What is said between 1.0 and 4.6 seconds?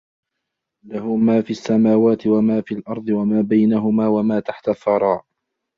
مَا فِي السَّمَاوَاتِ وَمَا فِي الْأَرْضِ وَمَا بَيْنَهُمَا وَمَا